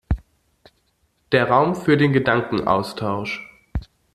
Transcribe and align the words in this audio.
Der 1.31 1.47
Raum 1.51 1.75
für 1.75 1.95
den 1.95 2.11
Gedankenaustausch. 2.11 3.47